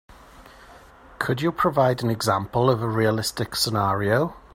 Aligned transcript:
Could 1.19 1.43
you 1.43 1.51
provide 1.51 2.01
an 2.01 2.09
example 2.09 2.71
of 2.71 2.81
a 2.81 2.87
realistic 2.87 3.55
scenario? 3.55 4.35